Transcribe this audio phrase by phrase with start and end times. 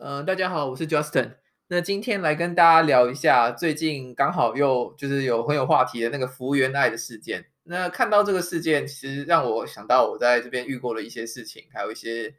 [0.00, 1.32] 嗯、大家好，我是 Justin。
[1.66, 7.46] 那今天来跟大家聊一下最近刚好又就是有很有话题的那个福原爱的事件。
[7.64, 12.36] 那看到这个事件，其实让我想到我在这边遇过的一些事情，还有一些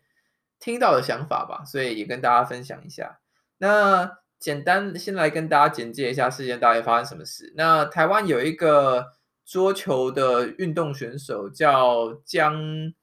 [0.58, 3.20] 听到的想法吧，所以也跟大家分享一下。
[3.58, 7.54] 那简单先来跟大家简介一下事件到底发生什么事。
[7.58, 9.06] 那台湾有一个
[9.46, 12.94] 桌球的运动选手叫江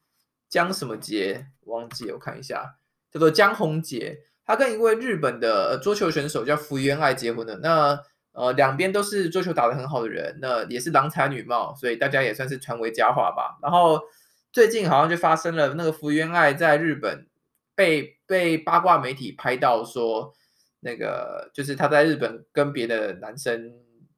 [0.49, 2.77] 江什么杰，忘记我看一下，
[3.11, 4.23] 叫做江宏杰。
[4.47, 7.57] 他跟一位日本的桌球选手叫福原爱结婚了。
[7.57, 7.99] 那
[8.31, 13.57] 呃，两边都是桌球打得很好的人，那也是郎才女貌，所以大家也算是传为佳话吧。
[13.61, 13.99] 然后
[14.53, 17.27] 最近好像就发生了，那个福原爱在日本
[17.75, 20.31] 被被八卦媒体拍到说，
[20.79, 23.73] 那个就是他在日本跟别的男生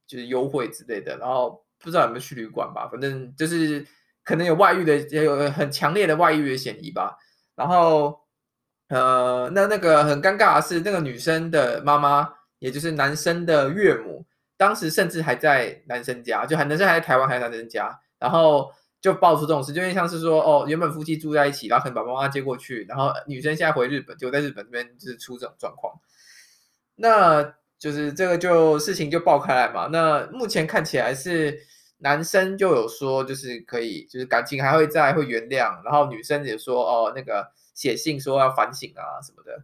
[0.06, 3.84] 就是幽会之类的，然后不知道有没有去旅馆吧，反正就是
[4.24, 7.18] 可能有外遇的，也有很强烈的外遇的嫌疑吧。
[7.56, 8.29] 然后。
[8.90, 12.28] 呃，那那个很尴尬的是，那个女生的妈妈，
[12.60, 14.26] 也就是男生的岳母，
[14.58, 25.94] 当时甚至还在男生家，就还男生还在台湾，还在男生家，然后就爆出这种事，就有点像是说，哦，原本夫妻住在一起，然后可能把妈妈接过去，然后女生现在回日本，就在日本这边就是出这种状况，
[26.96, 29.88] 那就是这个就事情就爆开来嘛。
[29.92, 31.58] 那目前看起来是
[32.00, 37.52] 男生就有说，就是可以，就是感情还会在，会原谅，然后女生也说，哦，那个。
[37.76, 39.64] 写信说要反省啊什么的，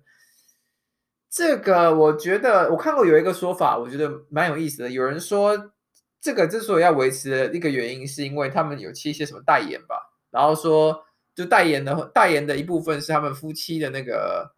[1.30, 4.89] 这个我觉得我看过有一个说法，我觉得蛮有意思的。
[4.89, 5.73] 有人说，
[6.22, 9.97] 这个之所以要维持一个原因，是因为他们有签一些什么代言吧，
[10.31, 11.03] 然后说
[11.36, 14.55] 就代言的代言的一部分是他们夫妻的那个，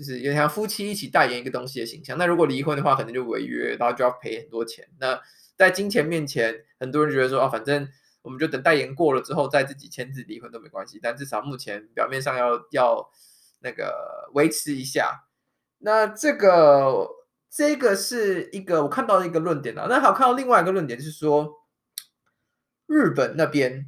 [0.00, 2.16] 就是有点像夫妻一起代言一个东西的形象。
[2.16, 4.88] 那如果离婚的话，可能就违约，然后就要赔很多钱。
[4.98, 5.20] 那
[5.56, 7.86] 在金钱面前，很多人觉得说啊，反正。
[8.22, 13.10] 我们就等代言过了之后再自己签字离婚都没关系，但至少目前表面上要要
[13.60, 15.24] 那个维持一下。
[15.78, 17.08] 那这个
[17.50, 19.86] 这个是一个我看到的一个论点啊。
[19.88, 21.50] 那还有看到另外一个论点是说，
[22.84, 23.86] 日本那边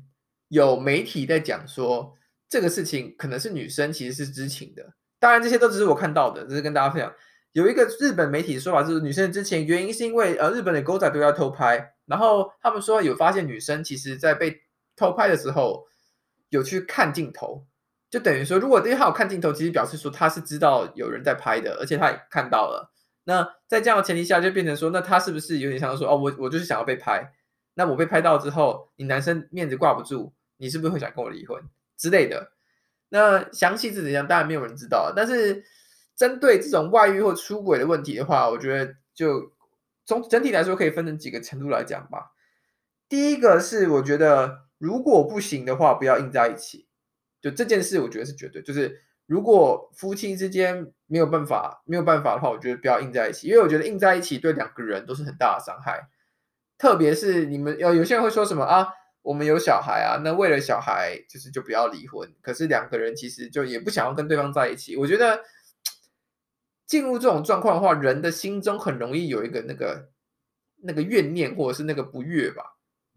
[0.48, 2.16] 有媒体在讲说
[2.48, 4.94] 这个事情可能是女生其实是知情的。
[5.22, 7.15] 当然这些都只是我看到的，只是跟大家分享。
[7.53, 14.60] 有一个日本媒体的说法，就是女生之前原因是因为呃日本的狗仔队要偷拍，然后他们说有发现女生其实在被
[14.97, 15.87] 偷拍的时候
[16.49, 17.65] 有去看镜头，
[18.10, 22.91] 就等于说如果因为她有看镜头，其实表示说她是知道有人在拍的，而且她也看到了。
[23.22, 27.33] 那在这样的前提下，就变成说，那她是不是有点像说哦，我我就是想要被拍，
[27.75, 31.62] 那我被拍到之后，你男生面子挂不住，你是不是会想跟我离婚
[31.97, 32.50] 之类的？
[33.12, 35.62] 那详细是怎样，当然没有人知道，但是。
[36.14, 39.50] 针对这种外遇或出轨的问题的话，我觉得就
[40.04, 42.32] 从整体来说可以分成几个程度来讲吧。
[43.08, 46.86] 第一个是我觉得如果不行的话，不要硬在一起。
[47.40, 48.60] 就这件事，我觉得是绝对。
[48.62, 56.08] 就是如果夫妻之间没有办法没有办法的话，我觉得不要硬在一起，因为我觉得硬在一起对两个人都是很大的伤害。
[56.76, 58.86] 特别是你们有有些人会说什么啊，
[59.22, 62.31] 我们有小孩啊，那为了小孩就是就不要离婚。
[62.43, 65.41] 可是两个人其实就也不想要跟对方在一起，我觉得。
[66.84, 70.10] 进入这种状况的话，人的心中很容易有一个那个
[70.83, 72.62] 那个怨念，或者是那个不悦吧，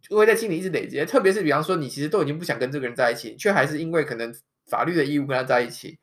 [0.02, 1.04] 就会在心里一直累积。
[1.04, 4.34] 特别是比方说，你其实都已经不想跟这个人在一起，却还是因为可能
[4.68, 6.00] 法律的义务跟他在一起。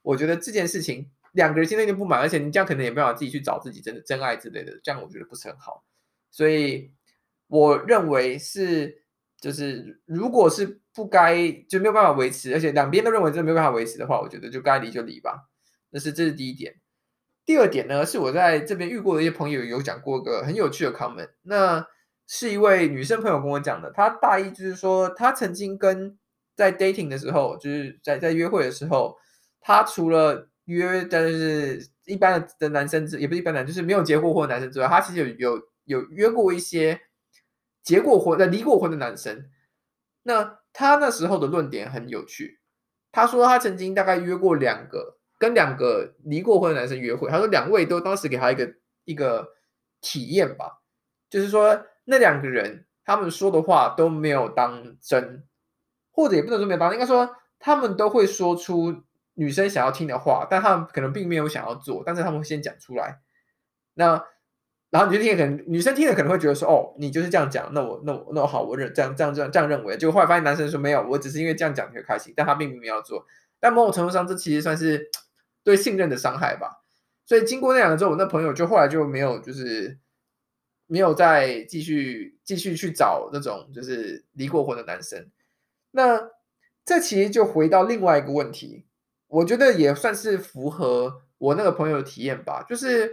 [0.00, 5.84] 我觉得这件事情两个人心里就不满，而且你这样可能也没办法自己去找自己真的真爱之类的，这样我觉得不是很好。
[6.30, 6.90] 所以
[7.48, 9.02] 我认为是，
[9.40, 15.48] 就是如果是不该就没有办法维持，而且两边都认为这没有办法维持的话，我觉得就该离就离吧。
[15.90, 16.74] 那是这是第一点。
[17.46, 21.30] 第二点呢，是我在这边遇过的一些朋友有讲过一个很有趣的 comment。
[21.42, 21.84] 那
[22.28, 26.16] 是一位女生朋友跟我讲的，她大意就是说，她曾经跟
[26.54, 29.16] 在 dating 的时候，就是在在约会的时候，
[29.60, 37.00] 她除了约但是一般的的男生之，也不是一般男，就是没有结过婚的男生之外，她其实有有有约过一些
[37.82, 39.50] 结过婚的离过婚的男生。
[40.22, 42.60] 那他那时候的论点很有趣，
[43.10, 45.18] 他说他曾经大概约过两个。
[45.40, 48.74] 跟两个离过婚的男生约会，他说两位都当时给他一个
[49.06, 49.48] 一个
[50.02, 50.82] 体验吧，
[51.30, 55.48] 就是说那两个人他们说的话都没有当真，
[56.10, 58.94] 或者也不能说没有当真，应该说他们都会说出
[59.32, 63.22] 女生想要听的话，但他们可能并没有想要做，但是他们会先讲出来。
[63.94, 64.22] 那
[64.90, 69.96] 然后你就听，可能女生听了可能会觉得说，哦，你就是这样讲，那我那我那我好，我认这样这样这样这样认为。
[69.96, 73.24] 结果后来发现男生说没有，我只是因为这样讲你会开心，但他并没有要做。
[73.58, 75.10] 但某种程度上，这其实算是。
[75.62, 76.84] 对信任的伤害吧，
[77.26, 79.98] 所以经过那两个之后，我那朋友就后来就没有，就是
[80.86, 85.30] 没有再继续继续去找那种就是离过婚的男生。
[85.90, 86.18] 那
[86.82, 88.86] 这其实就回到另外一个问题，
[89.26, 93.12] 我觉得也算是符合我那个朋友的体验吧，就是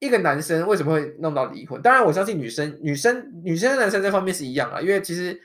[0.00, 1.80] 一个男生为什么会弄到离婚？
[1.80, 5.40] 当然，我相信女生、女生、女生男生这方面是一样啊，因为其实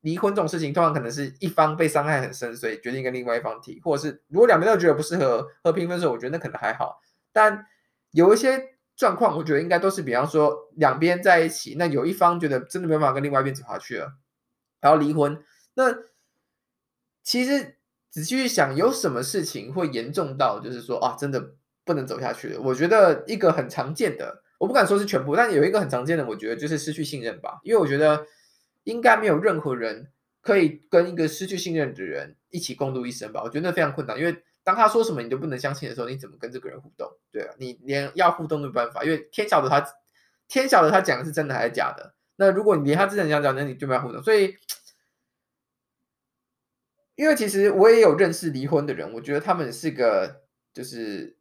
[0.00, 7.00] 离婚这种事情，通常可能是一方被伤害很深，所以决定跟另外一方提，或者是如果两边都觉得不适合和平分手，我觉得那可能还好。
[7.32, 7.66] 但
[8.10, 8.60] 有一些
[8.96, 14.14] 状况，我觉得应该都是，比方说两边在一起，那有一方觉得真的没办法跟另外一边走下去了，
[14.80, 15.42] 然后离婚，
[15.74, 15.94] 那
[17.22, 17.76] 其实。
[18.10, 21.52] 仔细去想，有什么事情会严重到就是说啊，真的
[21.88, 22.60] 不能走下去了？
[22.60, 27.60] 我觉得一个很常见的，我不敢说是全部，但有一个很常见的，我觉得就是失去信任吧。
[27.62, 28.26] 因为我觉得
[28.84, 30.12] 应该没有任何人
[30.42, 33.42] 可以跟一个失去信任的人一起共度一生吧。
[33.42, 37.10] 我觉得那非常困难，因为当他说什么你都不能相信的时候，你怎么跟这个人互动？
[37.32, 39.84] 对啊，你连要互动都没办法，因为天晓得他
[40.46, 42.14] 天晓得他讲的是真的还是假的。
[42.36, 44.22] 那如果你连他真的讲讲，那你就没有互动。
[44.22, 44.54] 所以。
[47.16, 50.42] 因为其实我也有认识离婚的人，我觉得他们是个
[50.72, 51.36] 就是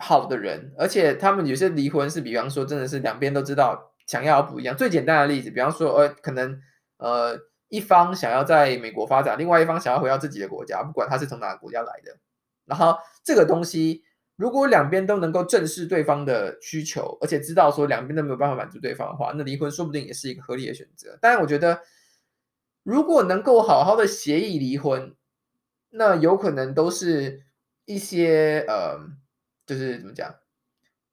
[0.00, 4.76] 好的人，而且他们有些离婚是，比方说真的是两边都知道想要不一样。
[4.76, 6.60] 最简单的例子，比方说呃，可能
[6.96, 7.38] 呃
[7.68, 12.16] 一方想要在美国发展，另外一方想要回到自己的国家，不管他是从哪个国家来的。
[12.64, 14.02] 然后这个东西，
[14.36, 21.18] 如果两边都能够正视对方的需求，而且知道说两边都没有办法满足对方的话，那离婚说不定也是一个合理的选择。
[21.20, 21.80] 但是我觉得。
[22.82, 25.14] 如果能够好好的协议离婚，
[25.90, 27.42] 那有可能都是
[27.84, 28.98] 一些呃，
[29.70, 30.34] 就是怎么讲，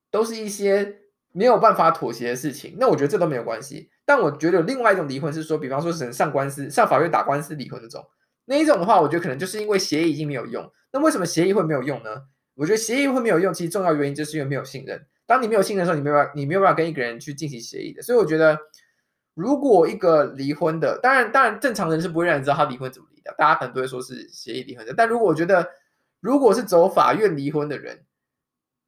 [0.10, 0.98] 都是一些
[1.32, 2.76] 没有办法妥协的事情。
[2.80, 3.92] 那我觉得这都没有关系。
[4.04, 8.04] 但我觉得有另外一种离婚是说，比方说是上官司、上法院打官司离婚那种，
[8.46, 10.68] 那一种的话，我觉得可能就是因为协议已经没有用。
[10.92, 12.24] 那为什么协议会没有用呢？
[12.56, 15.06] 我觉得协议会没有用，其实重要原因就是因为没有信任。
[15.26, 18.02] 当你没有信任的时候，你没有办法，你没有办法跟一个人去进行协议的。
[18.02, 18.58] 所以我觉得。
[19.40, 24.92] 如果一个离婚的，当然，当然，正常人是不会让你知道他离婚怎么离的，大家可能都会说是协议离婚的。
[24.98, 25.70] 但如果我觉得，
[26.22, 28.04] 如果是走法院离婚的人，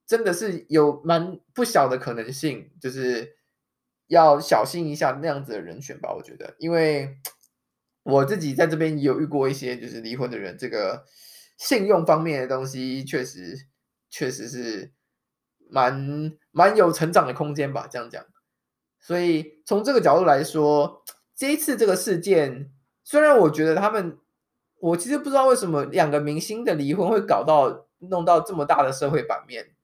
[0.09, 3.35] 真的是有蛮不小的可能性，就是
[4.07, 6.11] 要小心一下那样子的人选吧。
[6.11, 7.15] 我觉得，因为
[8.01, 11.05] 我自己在这边有遇过一些就是离婚的人，这个
[11.59, 13.67] 信用方面的东西，确实
[14.09, 14.91] 确实是
[15.69, 17.87] 蛮蛮有成长的空间吧。
[17.87, 18.25] 这样讲。
[18.99, 21.03] 所以从这个角度来说，
[21.35, 22.71] 这一次这个事件，
[23.03, 24.17] 虽然我觉得他们，
[24.79, 29.75] 我其实不知道为什么两个明星的离婚会搞到弄到这么大的社会版面，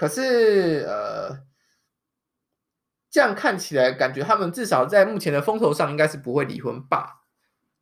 [0.00, 1.40] 可是呃，
[3.10, 7.20] 这样看起来感觉他们至少在目前的风头上应该是不会离婚吧。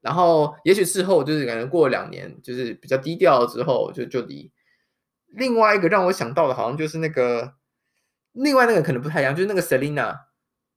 [0.01, 4.51] 然后也许事后就是感觉过了两年，就是比较低调之后就就离。
[5.29, 7.55] 另外一个让我想到的，好像就是那个
[8.33, 10.19] 另外那个可能不太一样，就是那个 Selina。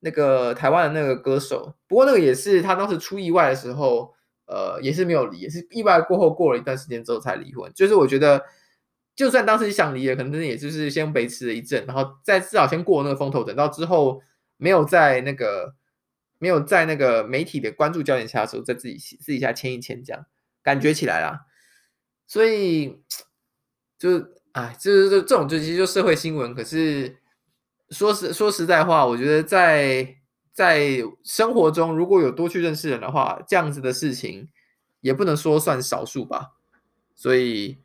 [0.03, 4.13] 那个台湾的那个歌手，不过那个也是他当时出意外的时候，
[4.45, 7.71] 呃，也是没有离，也是意外过后过了一段时间之后才离婚。
[7.75, 8.43] 就是我觉得，
[9.21, 14.19] 就算当时想离了，可能也就是先维持了一阵，然后再至少先过那个风头，等到之后
[14.57, 15.75] 没有在那个
[16.39, 20.25] 没有在那个媒体的关注焦点下的时候，再自己私底下签一签，这样
[20.63, 21.41] 感觉起来啦。
[22.25, 23.03] 所以
[24.00, 24.18] 就
[24.53, 27.17] 哎，就是这这种就其实就社会新闻，可是。
[27.91, 30.15] 说实说实在话，我觉得在
[30.53, 34.47] 在生活中，如果有多去认识人的话，这样子的事情
[35.01, 36.53] 也不能说算少数吧。
[37.13, 37.79] 所以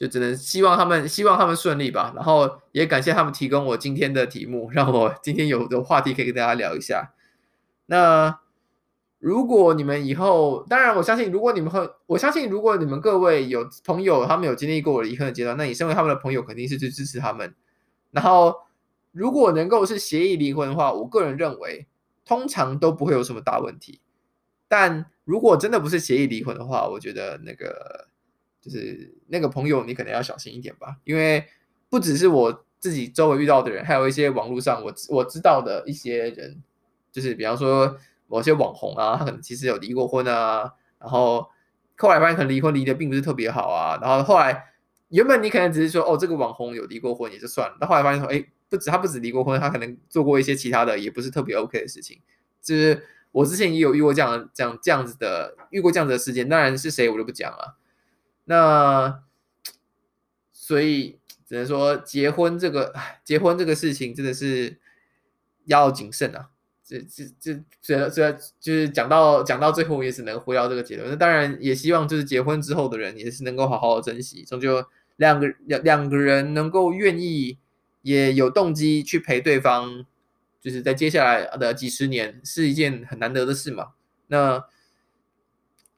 [0.00, 2.12] 就只能希望他们希望他们顺利吧。
[2.16, 7.12] 然后也感谢他们提供我今天的题目，让我今天有的话题可以跟大家聊一下。
[7.84, 8.40] 那
[9.18, 17.54] 如果你们以后，当然我相信，如果你们会，我相信如果你们各位有朋友，他们有经历过我离婚的阶段，那你身为他们的朋友，肯定是去支持他们。
[18.10, 18.54] 然后。
[19.12, 21.88] 如果能够是协议离婚的话，我个人认为
[22.24, 24.00] 通常都不会有什么大问题。
[24.68, 28.06] 但如果真的不是协议离婚的话，我觉得那个
[28.70, 30.96] 就是那个朋友，你可能要小心一点吧。
[31.04, 31.44] 因为
[31.88, 36.62] 不只是我自己周围遇到的人，还有一些网络上我我知道的一些人，
[37.10, 37.96] 就是比方说
[38.28, 41.46] 某些网红啊，他可能其实有离过婚啊，然后
[41.96, 44.64] 后来发现可能离婚离的并不是特别好啊，然后后来
[45.08, 48.44] 原本你可能只是说哦，这个网红有离过婚也就算了，但后来发现说哎。
[48.70, 52.20] 不止他不止离过婚，他可能做过一些其他的，也不是特别 OK 的事情。
[52.62, 56.48] 就是我之前也有遇过这样、这样、这样子的，遇过这样子的事件。
[56.48, 57.76] 当然是谁我就不讲了。
[58.50, 59.22] 那
[60.52, 62.92] 所以只能说结婚这个，
[63.24, 64.80] 结婚这个事情真的是
[65.66, 66.50] 要谨慎啊。
[66.84, 71.08] 这、这、这、这、这就是讲到讲到最后也只能回到这个结论。
[71.08, 74.84] 那当然也希望就是结婚之后的人也是能够好好的珍惜，终究
[75.16, 77.58] 两个两两个人能够愿意。
[78.02, 80.06] 也有动机去陪对方，
[80.58, 83.88] 就是在接下来的几十年是一件很难得的事嘛。
[84.28, 84.64] 那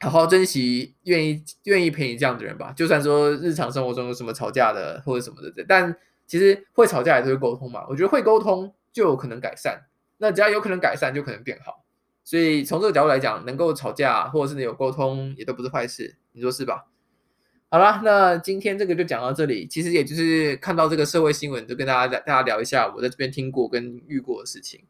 [0.02, 2.72] 好好珍惜愿意愿意陪你这样的人吧。
[2.76, 7.86] 就算说日常生活中有什么吵架的或者什么的，但其实会吵架也是会沟通嘛。
[7.88, 9.80] 我觉得会沟通就有可能改善，
[10.18, 11.84] 那只要有可能改善，就可能变好。
[12.24, 16.86] 所以从这个角度来讲，能够吵架或者是有沟通，也都不是坏事，你说是吧？
[17.68, 19.66] 好啦，那今天这个就讲到这里。
[19.66, 24.80] 其实也就是看到这个社会新闻，就跟大家大家聊一下我在这边听过跟遇过的事情。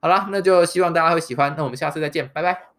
[0.00, 1.54] 好啦，那就希望大家会喜欢。
[1.56, 2.75] 那我们下次再见，拜拜。